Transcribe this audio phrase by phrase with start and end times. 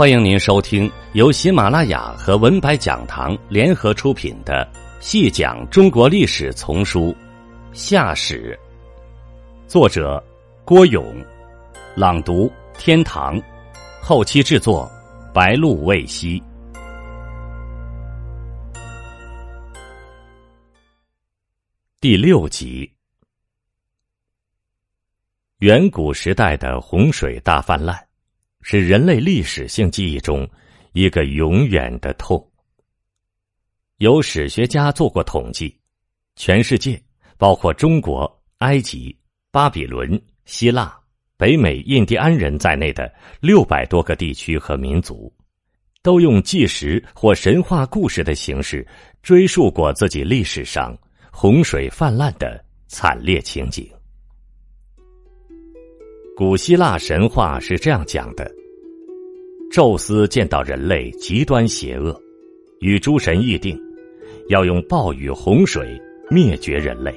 [0.00, 4.66] 欢迎您收听由喜马拉雅和文白讲堂联合出品的
[4.98, 7.12] 《细讲中国历史丛书·
[7.74, 8.58] 夏史》，
[9.68, 10.18] 作者
[10.64, 11.14] 郭勇，
[11.94, 13.38] 朗读天堂，
[14.00, 14.90] 后期制作
[15.34, 16.42] 白露未晞。
[22.00, 22.90] 第六集：
[25.58, 28.09] 远古时代的洪水大泛滥。
[28.62, 30.48] 是人类历史性记忆中
[30.92, 32.46] 一个永远的痛。
[33.98, 35.78] 有史学家做过统计，
[36.36, 37.00] 全世界
[37.36, 39.16] 包括中国、埃及、
[39.50, 40.98] 巴比伦、希腊、
[41.36, 45.32] 北美印第安人在内的六百多个地区和民族，
[46.02, 48.86] 都用纪实或神话故事的形式
[49.22, 50.96] 追溯过自己历史上
[51.30, 53.86] 洪水泛滥的惨烈情景。
[56.40, 58.50] 古希腊神话是这样讲的：
[59.70, 62.18] 宙斯见到人类极端邪恶，
[62.78, 63.78] 与诸神议定，
[64.48, 66.00] 要用暴雨洪水
[66.30, 67.12] 灭绝人类。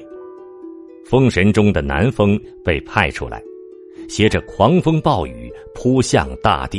[1.06, 3.42] 风神中的南风被派出来，
[4.10, 6.78] 携着狂风暴雨扑向大地；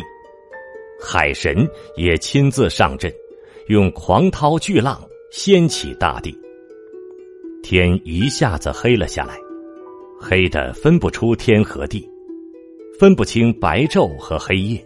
[1.02, 1.68] 海神
[1.98, 3.12] 也亲自上阵，
[3.70, 6.32] 用狂涛巨浪掀起大地。
[7.64, 9.36] 天一下子黑了下来，
[10.22, 12.08] 黑的分不出天和地。
[12.98, 14.82] 分不清白昼和黑夜，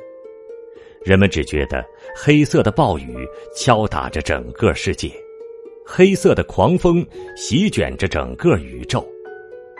[1.03, 5.11] 人们只觉得黑色的暴雨敲打着整个世界，
[5.85, 9.07] 黑色的狂风席卷着整个宇宙，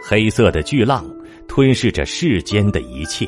[0.03, 1.09] 黑色的巨浪
[1.47, 3.27] 吞噬着世间的一切。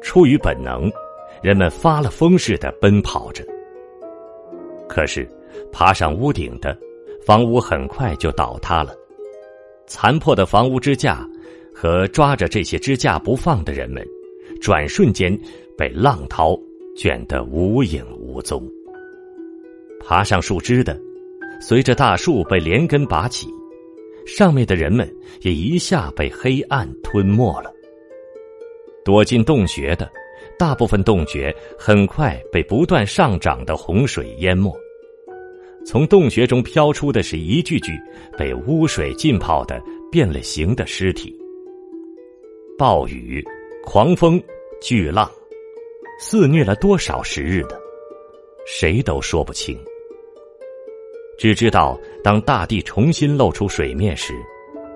[0.00, 0.90] 出于本能，
[1.42, 3.44] 人们发了疯似的奔跑着。
[4.88, 5.28] 可是，
[5.70, 6.76] 爬上屋顶的
[7.26, 8.94] 房屋很快就倒塌了，
[9.86, 11.28] 残破的房屋支架。
[11.82, 14.06] 和抓着这些支架不放的人们，
[14.60, 15.36] 转瞬间
[15.76, 16.56] 被浪涛
[16.96, 18.64] 卷得无影无踪。
[19.98, 20.96] 爬上树枝的，
[21.60, 23.48] 随着大树被连根拔起，
[24.24, 27.72] 上面的人们也一下被黑暗吞没了。
[29.04, 30.08] 躲进洞穴的，
[30.56, 34.72] 大部分洞穴很快被不断上涨的洪水淹没。
[35.84, 37.90] 从洞穴中飘出的是一具具
[38.38, 39.82] 被污水浸泡的
[40.12, 41.36] 变了形的尸体。
[42.82, 43.40] 暴雨、
[43.84, 44.42] 狂风、
[44.80, 45.30] 巨浪，
[46.18, 47.80] 肆虐了多少时日的？
[48.66, 49.78] 谁都说不清。
[51.38, 54.34] 只知道，当大地重新露出水面时，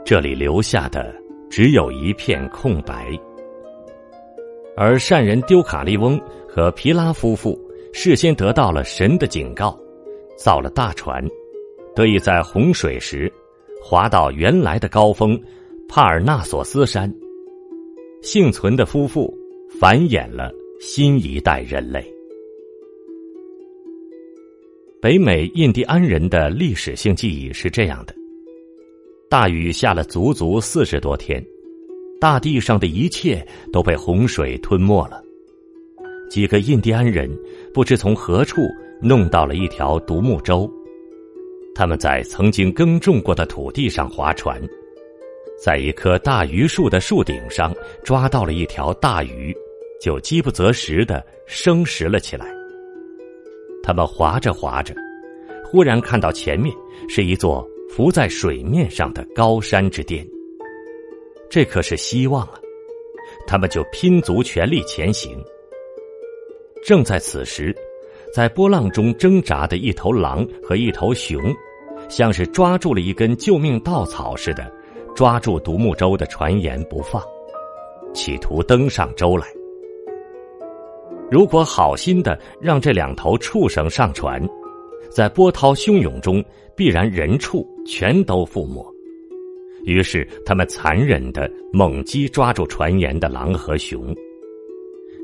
[0.05, 1.15] 这里留下的
[1.49, 3.07] 只有一片空白。
[4.77, 7.57] 而善人丢卡利翁和皮拉夫妇
[7.93, 9.79] 事先得到了神的警告，
[10.37, 11.25] 造了大船，
[11.95, 13.33] 得以在洪水时
[13.81, 15.41] 滑到原来的高峰
[15.89, 17.09] 帕尔纳索斯山。
[18.27, 19.33] 幸存的夫妇
[19.79, 20.51] 繁衍了
[20.81, 22.05] 新一代人类。
[25.01, 28.13] 北美印第安人的历史性记忆是这样的：
[29.31, 31.41] 大雨下了足足四十多天，
[32.21, 35.23] 大地上的一切都被洪水吞没了。
[36.29, 37.31] 几个印第安人
[37.73, 38.61] 不知从何处
[39.01, 40.69] 弄到了一条独木舟，
[41.77, 44.61] 他们在曾经耕种过的土地上划船。
[45.59, 47.75] 在一棵大榆树的树顶上
[48.05, 49.57] 抓到了一条大鱼，
[50.01, 52.47] 就饥不择食的生食了起来。
[53.83, 54.95] 他们划着划着，
[55.65, 56.75] 忽然看到前面
[57.09, 60.27] 是一座浮在水面上的高山之巅。
[61.49, 62.61] 这可是希望啊！
[63.47, 65.43] 他们就拼足全力前行。
[66.85, 67.75] 正在此时，
[68.35, 71.41] 在波浪中挣扎的一头狼和一头熊，
[72.09, 74.71] 像是抓住了一根救命稻草似的。
[75.17, 77.23] 抓住独木舟的船沿不放，
[78.13, 79.47] 企图登上舟来。
[81.31, 84.47] 如果好心的让这两头畜生上船，
[85.11, 86.45] 在波涛汹涌中，
[86.77, 88.87] 必然人畜全都覆没。
[89.87, 94.15] 于是他们残忍的猛击抓住船沿的狼和熊，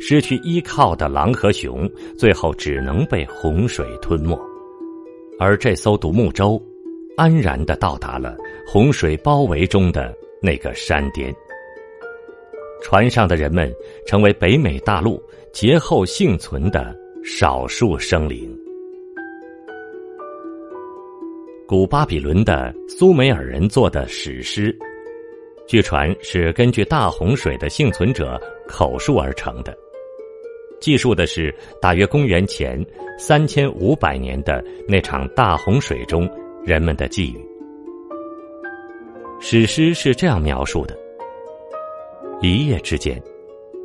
[0.00, 4.34] 失去依靠的狼和熊，最后只能被洪水吞没，
[5.38, 6.58] 而这艘独木舟。
[7.16, 8.36] 安然的到达了
[8.66, 11.34] 洪水包围中的那个山巅，
[12.82, 13.72] 船上的人们
[14.06, 15.22] 成为北美大陆
[15.52, 18.58] 劫后幸存的少数生灵。
[21.68, 24.76] 古巴比伦的苏美尔人做的史诗，
[25.66, 29.76] 据传是根据大洪水的幸存者口述而成的，
[30.80, 32.84] 记述的是大约公元前
[33.18, 36.28] 三千五百年的那场大洪水中。
[36.64, 37.44] 人们的寄语。
[39.40, 40.96] 史诗是这样描述的：
[42.40, 43.20] 一夜之间，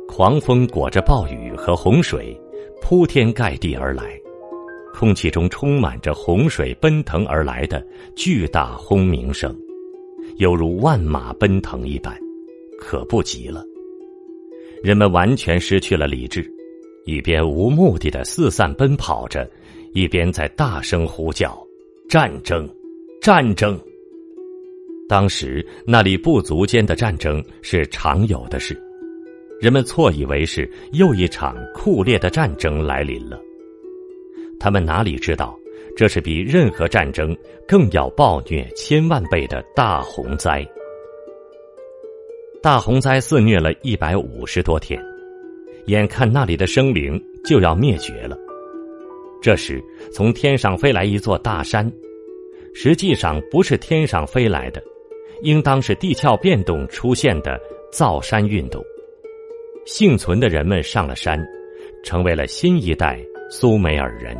[0.06, 2.40] 狂风裹着暴雨和洪水，
[2.80, 4.16] 铺天盖地而来，
[4.94, 7.84] 空气中充满着洪水奔腾而来的
[8.14, 9.56] 巨大轰鸣声，
[10.36, 12.16] 犹如万马奔腾一般，
[12.78, 13.64] 可不急了。
[14.84, 16.48] 人们完全失去了理智，
[17.04, 19.50] 一边无目的的四散奔跑着，
[19.92, 21.60] 一边在大声呼叫
[22.08, 22.66] ：“战争，
[23.20, 23.78] 战争！”
[25.06, 28.80] 当时那里部族间的战争是常有的事，
[29.60, 33.38] 人们错以为是又一场酷烈的战争来临了。
[34.58, 35.54] 他们哪里知道，
[35.96, 40.66] 这是比任何战争更要暴虐千万倍的大洪灾。
[42.62, 44.98] 大洪灾肆虐了一百五十多天，
[45.86, 48.36] 眼看那里的生灵就要灭绝了。
[49.40, 49.82] 这时，
[50.12, 51.90] 从天上飞来一座大山，
[52.74, 54.82] 实际上不是天上飞来的，
[55.42, 57.60] 应当是地壳变动出现的
[57.92, 58.82] 造山运动。
[59.84, 61.42] 幸存的人们上了山，
[62.02, 63.18] 成为了新一代
[63.50, 64.36] 苏美尔人。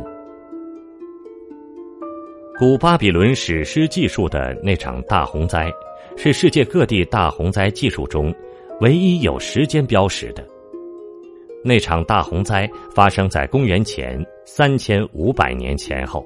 [2.57, 5.71] 古巴比伦史诗记述的那场大洪灾。
[6.17, 8.33] 是世界各地大洪灾记述中
[8.81, 10.45] 唯一有时间标识的。
[11.63, 16.25] 那场大洪灾发生在公元前三千五百年前后，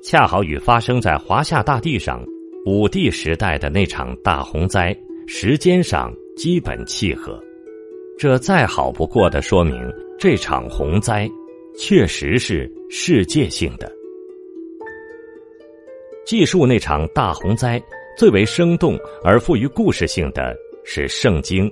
[0.00, 2.24] 恰好与发生在华夏大地上
[2.64, 4.96] 武帝时代的那场大洪灾
[5.26, 7.42] 时间上基本契合。
[8.16, 9.76] 这再好不过的说明，
[10.16, 11.28] 这场洪灾
[11.76, 13.92] 确实是世界性的。
[16.24, 17.82] 记述那场大洪灾。
[18.16, 20.52] 最为生动而富于故事性的
[20.84, 21.70] 是《圣经》，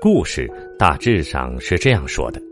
[0.00, 2.42] 故事大致上是这样说的：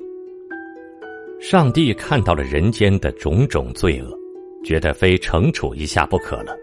[1.40, 4.14] 上帝看到了人间的种种罪恶，
[4.62, 6.54] 觉得非惩处一下不可了。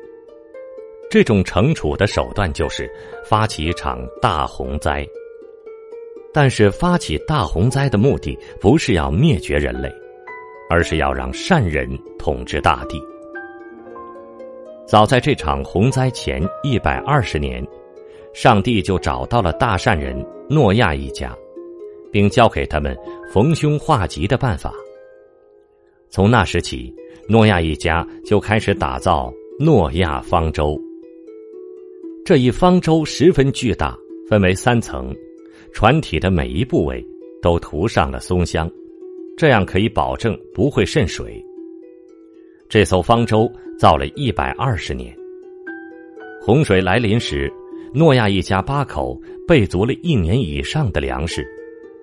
[1.09, 2.87] 这种惩处的手段就是
[3.25, 5.03] 发起一场大洪灾。
[6.31, 9.91] 但是发起大洪灾的目的不是要灭绝人类，
[10.69, 11.89] 而是要让善人
[12.19, 13.01] 统治大地。
[14.85, 17.65] 早在这场洪灾前一百二十年，
[18.31, 21.35] 上帝就找到了大善人诺亚一家，
[22.17, 22.97] 并教给他们
[23.31, 24.73] 逢凶化吉的办法。
[26.09, 26.91] 从那时起，
[27.29, 30.75] 诺亚一家就开始打造诺亚方舟。
[32.25, 33.95] 这一方舟十分巨大，
[34.27, 35.15] 分为三层，
[35.71, 37.05] 船体的每一部位
[37.39, 38.67] 都涂上了松香，
[39.37, 41.39] 这样可以保证不会渗水。
[42.67, 43.47] 这艘方舟
[43.77, 45.15] 造了一百二十年。
[46.41, 47.47] 洪水来临时，
[47.93, 51.45] 诺亚一家八口备足了一年以上的粮食，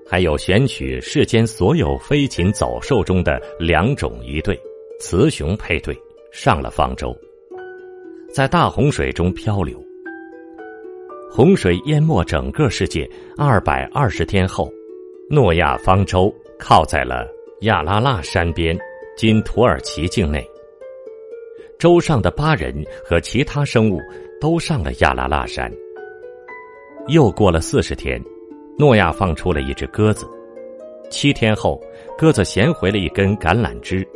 [0.06, 4.58] 还有选取世间所有飞禽走兽中的两种一对，
[5.00, 5.96] 雌雄配对，
[6.30, 7.16] 上了方舟，
[8.32, 9.82] 在大洪水中漂流。
[11.30, 14.70] 洪水淹没整个世界二百二十天后，
[15.28, 17.26] 诺亚方舟靠在了
[17.62, 18.78] 亚拉腊山边，
[19.16, 20.46] 今土耳其境内。
[21.76, 22.72] 舟上的八人
[23.04, 23.98] 和其他生物
[24.40, 25.72] 都上了亚拉腊山。
[27.08, 28.22] 又过了四十天，
[28.78, 30.26] 诺亚放出了一只鸽子。
[31.10, 31.80] 七天后，
[32.18, 34.06] 鸽子衔回了一根橄榄枝。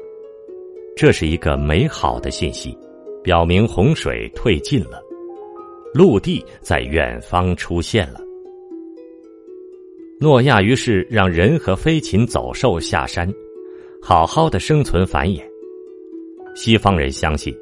[0.96, 2.76] 这是一个美好的信息，
[3.22, 5.00] 表明洪水退尽了，
[5.94, 8.20] 陆地在远方出现了。
[10.20, 13.32] 诺亚于是让人和飞禽走兽下山，
[14.02, 15.40] 好好的生存繁衍。
[16.56, 17.54] 西方人相信，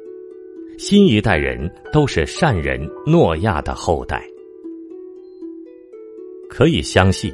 [0.79, 4.27] 新一代人都是善人诺亚的后代。
[6.49, 7.33] 可以相信，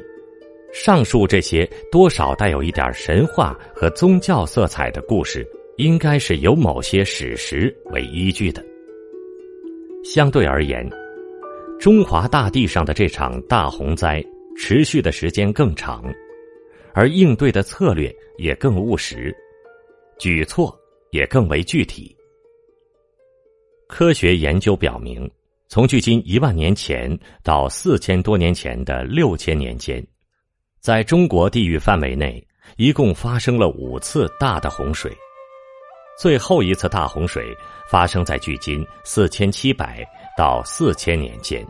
[0.72, 8.64] 上述这些多少带有一点神话和宗教色彩的故事，应该是有某些史实为依据的。
[10.04, 10.88] 相对而言，
[11.78, 14.24] 中华大地上的这场大洪灾
[14.56, 16.04] 持续的时间更长，
[16.92, 19.34] 而应对的策略也更务实，
[20.18, 20.78] 举措。
[21.14, 22.12] 也更为具体。
[23.86, 25.30] 科学研究表明，
[25.68, 30.04] 从距今一万年前到四千多年前的六千年间，
[30.80, 35.10] 在中国地域范围内，一共发生了五次大的洪水。
[36.18, 37.52] 最后一次大洪水
[37.90, 40.06] 发生在距今四千七百
[40.36, 41.66] 到四千年间，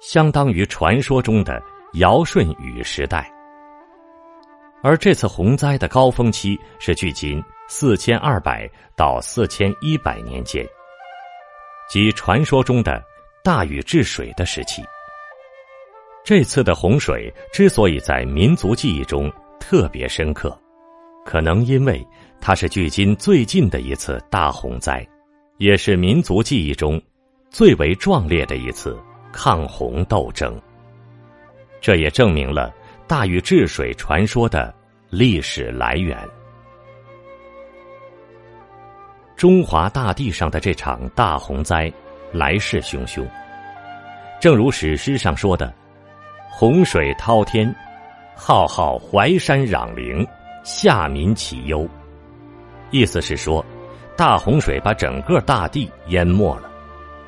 [0.00, 1.62] 相当于传说中的
[1.94, 3.32] 尧舜禹时代。
[4.82, 7.42] 而这次洪灾的高峰期是距今。
[7.68, 10.64] 四千二百到四千一百年间，
[11.88, 13.02] 即传说中的
[13.42, 14.82] 大禹治水的时期。
[16.24, 20.58] 这次的洪水之所以在民族记忆中特别深刻，
[21.24, 22.04] 可能因为
[22.40, 25.06] 它是距今最近的一次大洪灾，
[25.58, 27.00] 也是民族记忆中
[27.50, 28.98] 最为壮烈的一次
[29.32, 30.60] 抗洪斗争。
[31.80, 32.74] 这也证明了
[33.06, 34.74] 大禹治水传说的
[35.08, 36.18] 历史来源。
[39.36, 41.92] 中华大地上的这场大洪灾，
[42.32, 43.22] 来势汹汹。
[44.40, 45.70] 正如史诗上说的
[46.50, 47.74] ：“洪水滔天，
[48.34, 50.26] 浩浩淮山壤陵，
[50.64, 51.86] 下民起忧。”
[52.90, 53.62] 意思是说，
[54.16, 56.70] 大洪水把整个大地淹没了，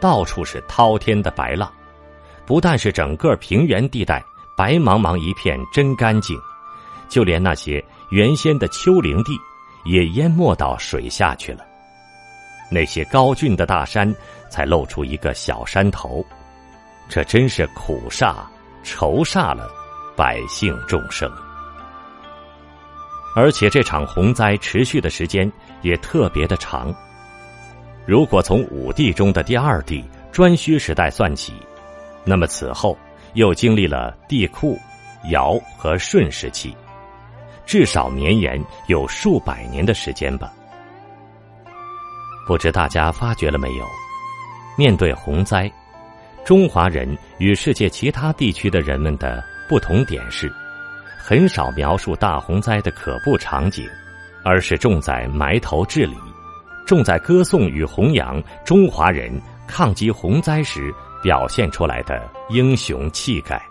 [0.00, 1.70] 到处是滔天的白浪。
[2.46, 4.24] 不但是整个平原地带
[4.56, 6.34] 白茫茫一片真干净，
[7.06, 9.32] 就连那些原先的丘陵地
[9.84, 11.67] 也淹没到水下去了。
[12.70, 14.14] 那些高峻的大山
[14.50, 16.24] 才露出一个小山头，
[17.08, 18.36] 这真是苦煞
[18.82, 19.68] 愁煞了
[20.16, 21.30] 百姓众生。
[23.34, 25.50] 而且这场洪灾持续的时间
[25.82, 26.94] 也特别的长。
[28.04, 31.52] 如果从五帝中的第二帝颛顼时代算起，
[32.24, 32.98] 那么此后
[33.34, 34.76] 又经历了帝喾、
[35.30, 36.74] 尧和舜时期，
[37.64, 40.52] 至少绵延有数百年的时间吧。
[42.48, 43.86] 不知大家发觉了没有？
[44.78, 45.70] 面对洪灾，
[46.46, 50.50] 中华人与世界其他地区的人们的不同点是，
[51.18, 53.86] 很少描述大洪灾的可怖场景，
[54.42, 56.16] 而是重在埋头治理，
[56.86, 59.30] 重在歌颂与弘扬中华人
[59.66, 60.90] 抗击洪灾时
[61.22, 63.62] 表现出来的英雄气概。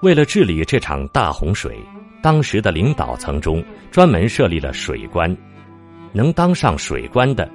[0.00, 1.78] 为了治理这场大洪水，
[2.20, 5.36] 当时的领导层中专门设立了水官。
[6.12, 7.48] 能当上水官的，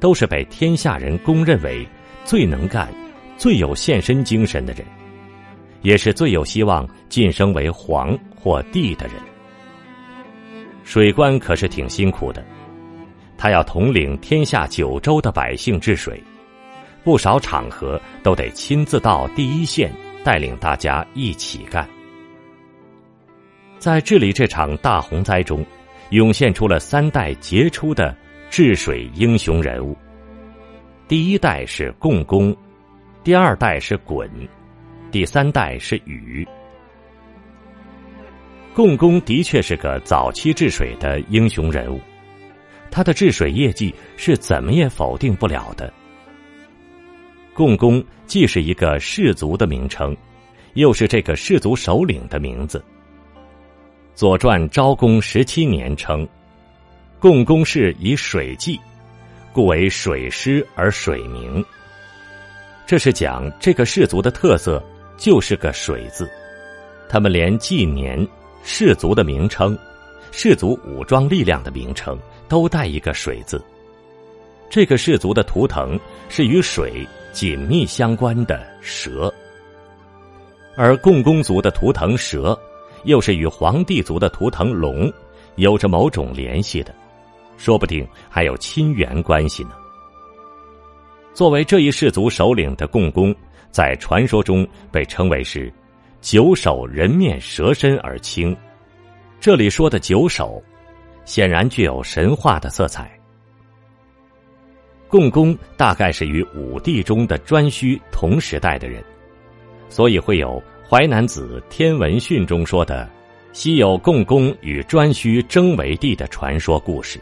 [0.00, 1.86] 都是被天下人公认为
[2.24, 2.92] 最能干、
[3.36, 4.84] 最有献身精神的人，
[5.82, 9.16] 也是最有希望晋升为皇或帝的人。
[10.84, 12.44] 水官可是挺辛苦的，
[13.38, 16.22] 他要统领天下九州的百姓治水，
[17.04, 19.92] 不少场合都得亲自到第一线，
[20.24, 21.88] 带领大家一起干。
[23.78, 25.64] 在治理这场大洪灾中。
[26.12, 28.14] 涌现出了三代杰出的
[28.50, 29.96] 治水英雄人物。
[31.08, 32.54] 第一代是共工，
[33.24, 34.28] 第二代是鲧，
[35.10, 36.46] 第三代是禹。
[38.74, 41.98] 共工的确是个早期治水的英雄人物，
[42.90, 45.90] 他的治水业绩是怎么也否定不了的。
[47.54, 50.14] 共工既是一个氏族的名称，
[50.74, 52.78] 又是这个氏族首领的名字。
[54.14, 56.26] 《左传》昭公十七年称，
[57.18, 58.78] 共工氏以水济，
[59.52, 61.64] 故为水师而水名。
[62.86, 64.82] 这是讲这个氏族的特色
[65.16, 66.30] 就是个水字，
[67.08, 68.26] 他们连纪年、
[68.62, 69.76] 氏族的名称、
[70.30, 73.64] 氏族武装力量的名称都带一个水字。
[74.68, 79.32] 这个氏族的图腾是与水紧密相关的蛇，
[80.76, 82.58] 而共工族的图腾蛇。
[83.04, 85.12] 又是与黄帝族的图腾龙
[85.56, 86.94] 有着某种联系的，
[87.56, 89.70] 说不定还有亲缘关系呢。
[91.34, 93.34] 作为这一氏族首领的共工，
[93.70, 95.72] 在传说中被称为是
[96.20, 98.56] “九首人面蛇身而青”。
[99.40, 100.62] 这里说的九首，
[101.24, 103.10] 显然具有神话的色彩。
[105.08, 109.02] 共工大概是与五帝中的颛顼同时代的人，
[109.88, 110.60] 所以会有。
[110.92, 113.08] 《淮南子·天文训》中说的
[113.54, 117.18] “昔有共工与颛顼争为帝”的传说故事。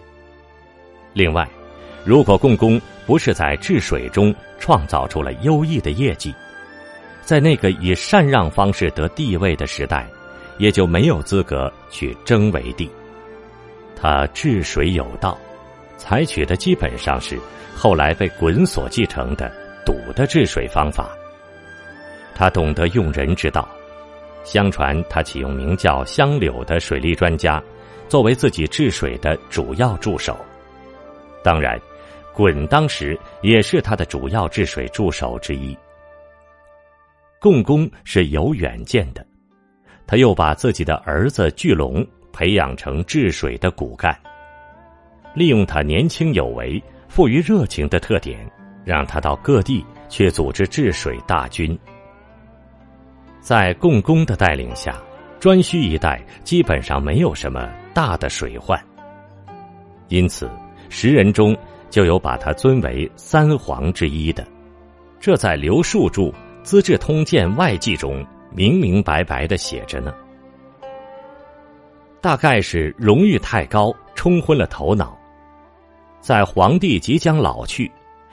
[1.12, 1.48] 另外，
[2.04, 6.34] 如果共工不是在治水中创造出了优异的业绩，
[7.22, 10.04] 在那个以禅让方式得地位的时代，
[10.58, 12.90] 也就没有资格去争为帝。
[13.94, 15.38] 他治水有道，
[15.96, 17.38] 采取的基本上是
[17.76, 19.48] 后来被鲧所继承的
[19.86, 21.08] 堵的治水方法。
[22.40, 23.68] 他懂得用人之道，
[24.44, 27.62] 相传他启用名叫香柳的水利专家，
[28.08, 30.34] 作为自己治水的主要助手。
[31.44, 31.78] 当然，
[32.34, 35.76] 鲧当时也是他的主要治水助手之一。
[37.38, 39.22] 共工是有远见的，
[40.06, 44.18] 他又把自己的儿子巨龙培养成治水的骨干，
[45.34, 48.50] 利用他年轻有为、富于热情的特点，
[48.82, 51.78] 让他到各地去组织治水大军。
[53.40, 55.00] 在共工的带领下，
[55.40, 58.78] 颛顼一带基本上没有什么大的水患，
[60.08, 60.48] 因此
[60.88, 61.56] 时人中
[61.88, 64.46] 就有把他尊为三皇之一的。
[65.18, 66.22] 这在刘树著
[66.62, 70.14] 《资治通鉴外记》中明明白白的写着呢。
[72.20, 75.18] 大概是荣誉太高，冲昏了头脑，
[76.20, 77.90] 在皇帝即将老去，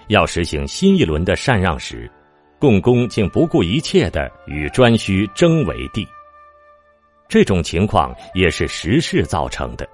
[0.08, 2.12] 要实行新一轮的禅让时。
[2.60, 6.08] 共工竟不顾一切的与颛顼争为帝，
[7.28, 9.88] 这种情况也是时势造成的。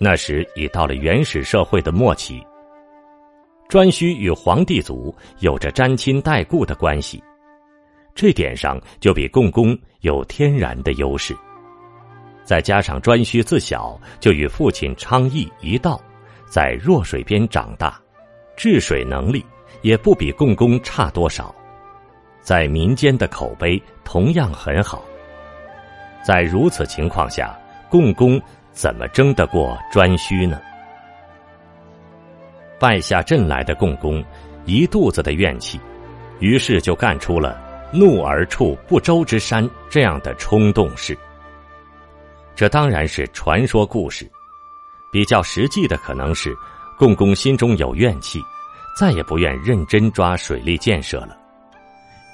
[0.00, 2.42] 那时已到了原始社会的末期，
[3.68, 7.22] 颛顼与黄帝族有着沾亲带故的关系，
[8.14, 11.36] 这点上就比共工有天然的优势。
[12.42, 16.00] 再加上颛顼自小就与父亲昌邑一道
[16.48, 18.00] 在弱水边长大，
[18.56, 19.44] 治水能力
[19.82, 21.54] 也不比共工差多少，
[22.42, 25.02] 在民间的口碑同样很好。
[26.22, 27.58] 在如此情况下，
[27.88, 28.40] 共工
[28.72, 30.60] 怎么争得过颛顼呢？
[32.78, 34.24] 败下阵来的共工
[34.64, 35.80] 一肚子的怨气，
[36.40, 37.60] 于是就干出了
[37.92, 41.16] “怒而触不周之山”这样的冲动事。
[42.54, 44.30] 这当然是传说故事，
[45.12, 46.54] 比较实际的可能是，
[46.98, 48.40] 共工心中有怨气，
[48.98, 51.36] 再也不愿认真抓水利建设了，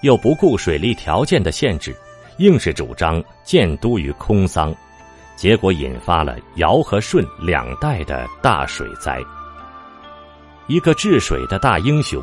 [0.02, 1.96] 又不顾水利条件的限制，
[2.38, 4.74] 硬是主张建都于空桑，
[5.36, 9.18] 结果引发了尧和舜两代的大水灾。
[10.66, 12.22] 一个治水的大英雄，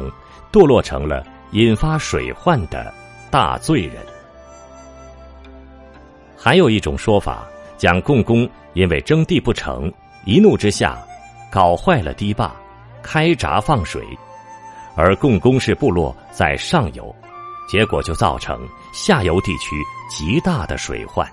[0.51, 2.93] 堕落成了引发水患的
[3.29, 3.97] 大罪人。
[6.37, 7.47] 还有一种说法。
[7.77, 9.91] 讲共工因为征地不成，
[10.23, 10.97] 一怒之下
[11.51, 12.55] 搞坏了堤坝，
[13.03, 14.01] 开闸放水，
[14.95, 17.13] 而共工氏部落在上游，
[17.67, 19.75] 结果就造成下游地区
[20.09, 21.27] 极大的水患。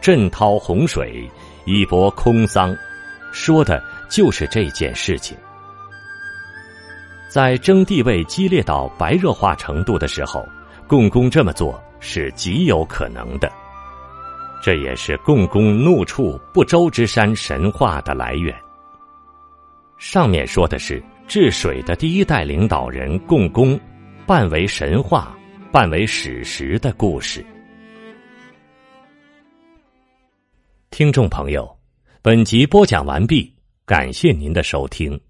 [0.00, 1.30] 震涛洪水，
[1.64, 2.76] 以博空桑，
[3.32, 5.36] 说的就是这件事情。
[7.28, 10.46] 在争地位激烈到白热化程度的时候，
[10.86, 13.50] 共工这么做是极有可能的。
[14.62, 18.54] 这也是共工怒触不周之山神话的来源。
[19.98, 23.78] 上面说的是治水的第一代领导人共工，
[24.32, 25.38] 半为神话，
[25.70, 27.44] 半为史实的故事。
[30.88, 31.70] 听众朋友，
[32.22, 33.54] 本集播讲完毕，
[33.84, 35.20] 感谢您的收听。